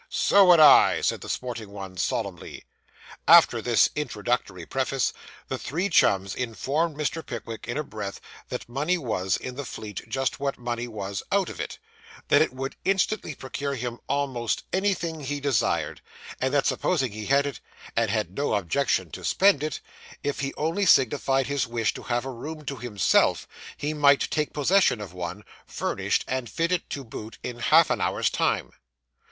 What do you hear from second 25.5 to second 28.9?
furnished and fitted to boot, in half an hour's time.